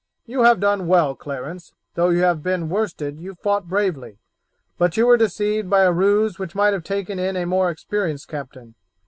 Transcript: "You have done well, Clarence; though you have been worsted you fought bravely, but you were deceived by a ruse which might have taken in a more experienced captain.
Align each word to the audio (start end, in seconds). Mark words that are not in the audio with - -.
"You 0.25 0.41
have 0.45 0.59
done 0.59 0.87
well, 0.87 1.13
Clarence; 1.13 1.73
though 1.93 2.09
you 2.09 2.23
have 2.23 2.41
been 2.41 2.69
worsted 2.69 3.19
you 3.19 3.35
fought 3.35 3.67
bravely, 3.67 4.17
but 4.79 4.97
you 4.97 5.05
were 5.05 5.15
deceived 5.15 5.69
by 5.69 5.83
a 5.83 5.91
ruse 5.93 6.39
which 6.39 6.55
might 6.55 6.73
have 6.73 6.83
taken 6.83 7.19
in 7.19 7.35
a 7.35 7.45
more 7.45 7.69
experienced 7.69 8.27
captain. 8.27 8.73